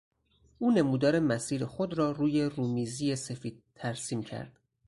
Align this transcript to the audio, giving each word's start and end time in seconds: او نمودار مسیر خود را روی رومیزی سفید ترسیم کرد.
او 0.59 0.71
نمودار 0.71 1.19
مسیر 1.19 1.65
خود 1.65 1.93
را 1.97 2.11
روی 2.11 2.41
رومیزی 2.45 3.15
سفید 3.15 3.63
ترسیم 3.75 4.23
کرد. 4.23 4.59